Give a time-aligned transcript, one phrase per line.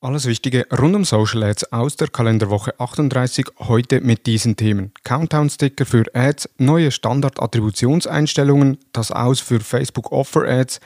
[0.00, 4.92] Alles Wichtige rund um Social Ads aus der Kalenderwoche 38 heute mit diesen Themen.
[5.02, 10.78] Countdown-Sticker für Ads, neue Standard-Attributionseinstellungen, das Aus für Facebook Offer Ads,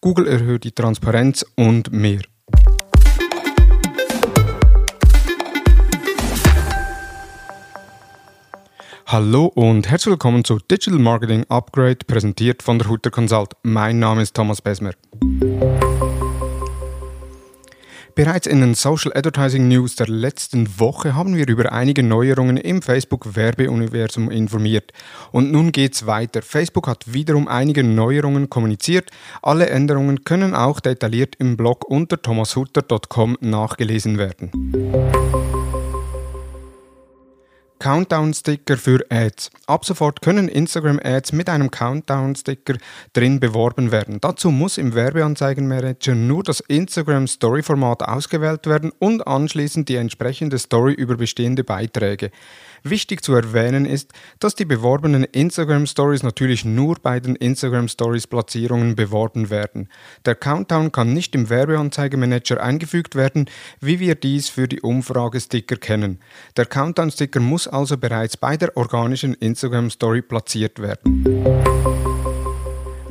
[0.00, 2.20] Google erhöht die Transparenz und mehr.
[9.04, 13.54] Hallo und herzlich willkommen zu Digital Marketing Upgrade, präsentiert von der Hutter Consult.
[13.64, 14.92] Mein Name ist Thomas Besmer.
[18.14, 22.82] Bereits in den Social Advertising News der letzten Woche haben wir über einige Neuerungen im
[22.82, 24.92] Facebook-Werbeuniversum informiert.
[25.32, 26.42] Und nun geht's weiter.
[26.42, 29.10] Facebook hat wiederum einige Neuerungen kommuniziert.
[29.42, 35.59] Alle Änderungen können auch detailliert im Blog unter thomashutter.com nachgelesen werden.
[37.80, 39.50] Countdown-Sticker für Ads.
[39.66, 42.76] Ab sofort können Instagram-Ads mit einem Countdown-Sticker
[43.14, 44.20] drin beworben werden.
[44.20, 51.16] Dazu muss im Werbeanzeigenmanager nur das Instagram-Story-Format ausgewählt werden und anschließend die entsprechende Story über
[51.16, 52.30] bestehende Beiträge.
[52.82, 58.26] Wichtig zu erwähnen ist, dass die beworbenen Instagram Stories natürlich nur bei den Instagram Stories
[58.26, 59.88] Platzierungen beworben werden.
[60.24, 63.46] Der Countdown kann nicht im Werbeanzeigemanager eingefügt werden,
[63.80, 66.20] wie wir dies für die Umfragesticker kennen.
[66.56, 72.09] Der Countdown Sticker muss also bereits bei der organischen Instagram Story platziert werden.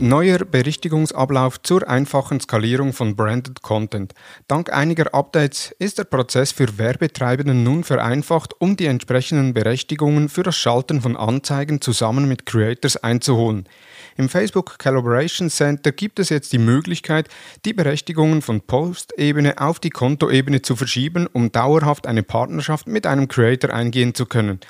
[0.02, 4.14] Neuer Berichtigungsablauf zur einfachen Skalierung von Branded Content.
[4.48, 10.44] Dank einiger Updates ist der Prozess für Werbetreibende nun vereinfacht, um die entsprechenden Berechtigungen für
[10.44, 13.68] das Schalten von Anzeigen zusammen mit Creators einzuholen.
[14.16, 17.28] Im Facebook Collaboration Center gibt es jetzt die Möglichkeit,
[17.66, 23.28] die Berechtigungen von Post-Ebene auf die Kontoebene zu verschieben, um dauerhaft eine Partnerschaft mit einem
[23.28, 24.62] Creator eingehen zu können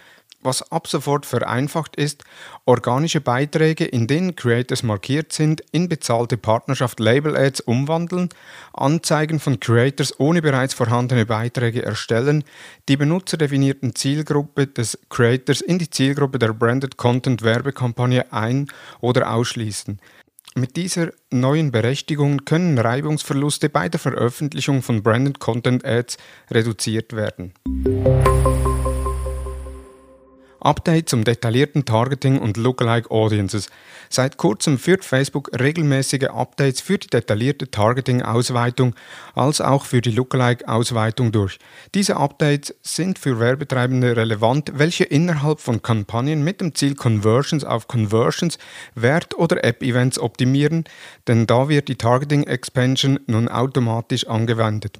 [0.41, 2.23] was ab sofort vereinfacht ist,
[2.65, 8.29] organische Beiträge, in denen Creators markiert sind, in bezahlte Partnerschaft Label Ads umwandeln,
[8.73, 12.43] Anzeigen von Creators ohne bereits vorhandene Beiträge erstellen,
[12.87, 18.67] die benutzerdefinierten Zielgruppe des Creators in die Zielgruppe der Branded Content Werbekampagne ein-
[19.01, 19.99] oder ausschließen.
[20.55, 26.17] Mit dieser neuen Berechtigung können Reibungsverluste bei der Veröffentlichung von Branded Content Ads
[26.49, 27.53] reduziert werden.
[30.62, 33.70] Update zum detaillierten Targeting und Lookalike Audiences.
[34.09, 38.96] Seit kurzem führt Facebook regelmäßige Updates für die detaillierte Targeting-Ausweitung
[39.36, 41.59] als auch für die Lookalike-Ausweitung durch.
[41.94, 47.88] Diese Updates sind für Werbetreibende relevant, welche innerhalb von Kampagnen mit dem Ziel Conversions auf
[47.88, 48.58] Conversions,
[48.96, 50.84] Wert- oder App-Events optimieren,
[51.28, 55.00] denn da wird die Targeting Expansion nun automatisch angewendet.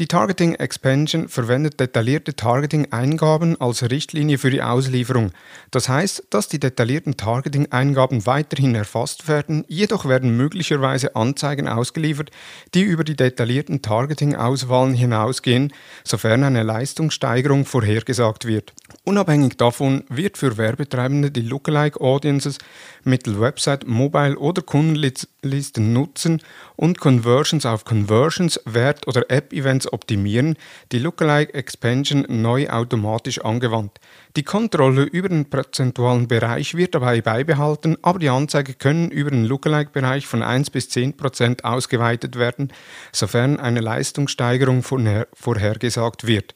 [0.00, 5.30] Die Targeting Expansion verwendet detaillierte Targeting-Eingaben als Richtlinie für die Auslieferung.
[5.70, 12.30] Das heißt, dass die detaillierten Targeting-Eingaben weiterhin erfasst werden, jedoch werden möglicherweise Anzeigen ausgeliefert,
[12.74, 18.72] die über die detaillierten Targeting-Auswahlen hinausgehen, sofern eine Leistungssteigerung vorhergesagt wird.
[19.04, 22.58] Unabhängig davon wird für Werbetreibende die Lookalike Audiences
[23.04, 26.42] mittels Website, Mobile oder Kundenlisten nutzen
[26.76, 30.56] und Conversions auf Conversions, Wert- oder App-Events optimieren,
[30.92, 33.98] die Lookalike Expansion neu automatisch angewandt.
[34.36, 39.44] Die Kontrolle über den prozentualen Bereich wird dabei beibehalten, aber die Anzeige können über den
[39.44, 42.72] Lookalike-Bereich von 1 bis 10 Prozent ausgeweitet werden,
[43.12, 46.54] sofern eine Leistungssteigerung vorhergesagt wird.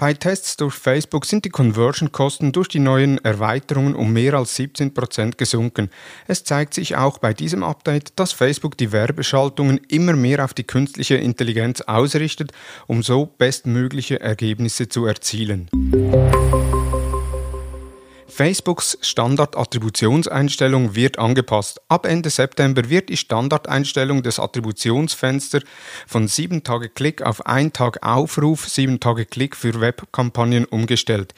[0.00, 5.36] Bei Tests durch Facebook sind die Conversion-Kosten durch die neuen Erweiterungen um mehr als 17%
[5.36, 5.90] gesunken.
[6.28, 10.62] Es zeigt sich auch bei diesem Update, dass Facebook die Werbeschaltungen immer mehr auf die
[10.62, 12.52] künstliche Intelligenz ausrichtet,
[12.86, 15.68] um so bestmögliche Ergebnisse zu erzielen.
[18.30, 21.80] Facebooks Standard-Attributionseinstellung wird angepasst.
[21.88, 25.62] Ab Ende September wird die Standardeinstellung des Attributionsfensters
[26.06, 31.32] von 7 Tage Klick auf 1 Tag Aufruf, 7 Tage Klick für Webkampagnen umgestellt.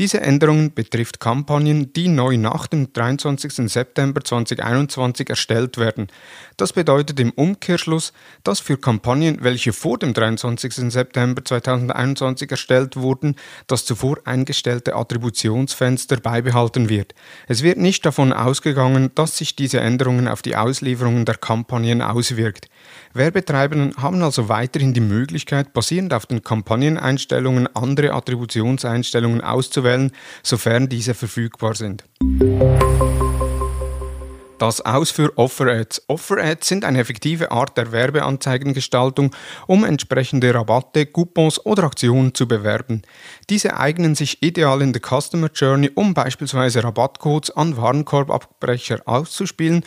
[0.00, 3.70] Diese Änderung betrifft Kampagnen, die neu nach dem 23.
[3.70, 6.08] September 2021 erstellt werden.
[6.56, 8.12] Das bedeutet im Umkehrschluss,
[8.42, 10.92] dass für Kampagnen, welche vor dem 23.
[10.92, 13.36] September 2021 erstellt wurden,
[13.68, 17.14] das zuvor eingestellte Attributionsfenster beibehalten wird.
[17.46, 22.68] Es wird nicht davon ausgegangen, dass sich diese Änderungen auf die Auslieferungen der Kampagnen auswirkt.
[23.12, 30.10] Werbetreibenden haben also weiterhin die Möglichkeit, basierend auf den Kampagneneinstellungen andere Attributionseinstellungen auszuwählen,
[30.42, 32.04] sofern diese verfügbar sind.
[34.64, 36.04] Das Aus für Offer-Ads.
[36.08, 43.02] Offer-Ads sind eine effektive Art der Werbeanzeigengestaltung, um entsprechende Rabatte, Coupons oder Aktionen zu bewerben.
[43.50, 49.84] Diese eignen sich ideal in der Customer Journey, um beispielsweise Rabattcodes an Warenkorbabbrecher auszuspielen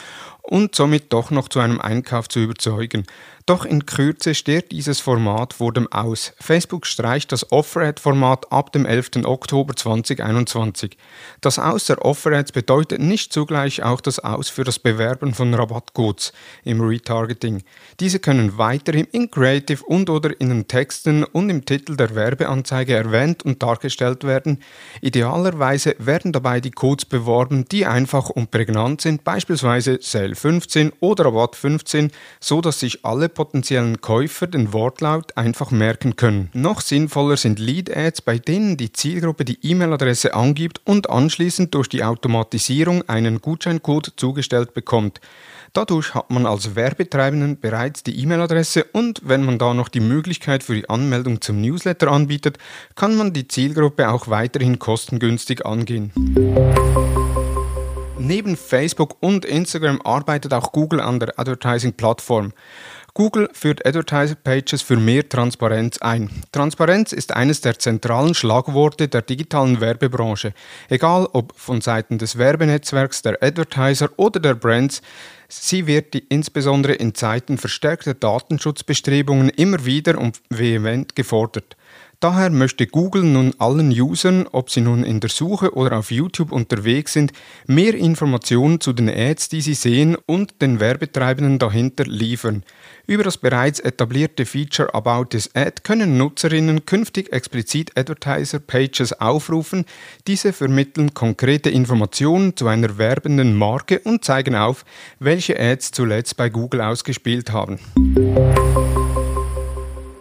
[0.48, 3.06] und somit doch noch zu einem Einkauf zu überzeugen.
[3.46, 6.34] Doch in Kürze stirbt dieses Format vor dem Aus.
[6.40, 9.24] Facebook streicht das Offer-Ad-Format ab dem 11.
[9.24, 10.98] Oktober 2021.
[11.40, 16.34] Das Aus der Offer-Ads bedeutet nicht zugleich auch das Aus für das Bewerben von Rabattcodes
[16.64, 17.64] im Retargeting.
[18.00, 22.94] Diese können weiterhin in Creative und oder in den Texten und im Titel der Werbeanzeige
[22.94, 24.62] erwähnt und dargestellt werden.
[25.02, 31.26] Idealerweise werden dabei die Codes beworben, die einfach und prägnant sind, beispielsweise Sale 15 oder
[31.26, 36.50] Rabatt 15, so dass sich alle potenziellen Käufer den Wortlaut einfach merken können.
[36.54, 42.04] Noch sinnvoller sind Lead-Ads, bei denen die Zielgruppe die E-Mail-Adresse angibt und anschließend durch die
[42.04, 44.14] Automatisierung einen Gutscheincode
[44.48, 45.20] zugestellt bekommt.
[45.74, 50.64] Dadurch hat man als Werbetreibenden bereits die E-Mail-Adresse und wenn man da noch die Möglichkeit
[50.64, 52.58] für die Anmeldung zum Newsletter anbietet,
[52.96, 56.12] kann man die Zielgruppe auch weiterhin kostengünstig angehen.
[58.18, 62.54] Neben Facebook und Instagram arbeitet auch Google an der Advertising-Plattform.
[63.18, 66.30] Google führt Advertiser Pages für mehr Transparenz ein.
[66.52, 70.54] Transparenz ist eines der zentralen Schlagworte der digitalen Werbebranche.
[70.88, 75.02] Egal ob von Seiten des Werbenetzwerks, der Advertiser oder der Brands,
[75.48, 81.76] sie wird die, insbesondere in Zeiten verstärkter Datenschutzbestrebungen immer wieder und vehement gefordert.
[82.20, 86.52] Daher möchte Google nun allen Usern, ob sie nun in der Suche oder auf YouTube
[86.52, 87.32] unterwegs sind,
[87.68, 92.64] mehr Informationen zu den Ads, die sie sehen und den Werbetreibenden dahinter liefern.
[93.06, 99.86] Über das bereits etablierte Feature About this Ad können Nutzerinnen künftig explizit Advertiser Pages aufrufen.
[100.26, 104.86] Diese vermitteln konkrete Informationen zu einer werbenden Marke und zeigen auf,
[105.20, 107.78] welche Ads zuletzt bei Google ausgespielt haben.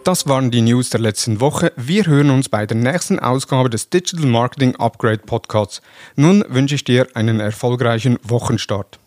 [0.07, 1.73] Das waren die News der letzten Woche.
[1.75, 5.81] Wir hören uns bei der nächsten Ausgabe des Digital Marketing Upgrade Podcasts.
[6.15, 8.99] Nun wünsche ich dir einen erfolgreichen Wochenstart.